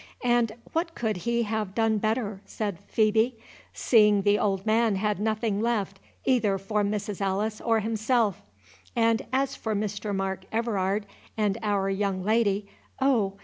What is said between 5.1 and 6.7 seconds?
nothing left either